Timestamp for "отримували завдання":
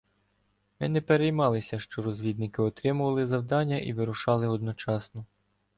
2.61-3.77